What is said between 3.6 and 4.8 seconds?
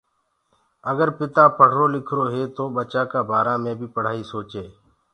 مي پڙهآئي سوچي